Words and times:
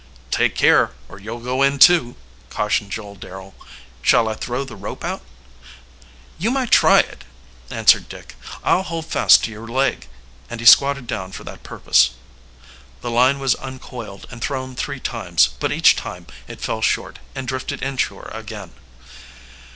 "Take 0.31 0.55
care, 0.55 0.93
or 1.07 1.19
you'll 1.19 1.41
go 1.41 1.61
in 1.61 1.77
too," 1.77 2.15
cautioned 2.49 2.89
Joel 2.91 3.13
Darrel. 3.13 3.53
"Shall 4.01 4.27
I 4.27 4.33
throw 4.33 4.63
the 4.63 4.75
rope 4.75 5.03
out?" 5.05 5.21
"You 6.39 6.49
might 6.49 6.71
try 6.71 7.01
it," 7.01 7.23
answered 7.69 8.09
Dick. 8.09 8.35
"I'll 8.63 8.81
hold 8.81 9.05
fast 9.05 9.43
to 9.43 9.51
your 9.51 9.67
leg," 9.67 10.07
and 10.49 10.59
he 10.59 10.65
squatted 10.65 11.05
down 11.05 11.33
for 11.33 11.43
that 11.43 11.61
purpose. 11.61 12.15
The 13.01 13.11
line 13.11 13.37
was 13.37 13.53
uncoiled 13.53 14.25
and 14.31 14.41
thrown 14.41 14.73
three 14.75 14.99
times, 14.99 15.49
but 15.59 15.71
each 15.71 15.95
time 15.95 16.25
it 16.47 16.61
fell 16.61 16.81
short 16.81 17.19
and 17.35 17.47
drifted 17.47 17.83
inshore 17.83 18.31
again. 18.33 18.71